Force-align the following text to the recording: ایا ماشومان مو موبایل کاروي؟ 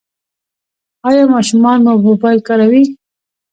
ایا 1.07 1.23
ماشومان 1.33 1.77
مو 1.85 1.93
موبایل 2.05 2.37
کاروي؟ 2.47 2.83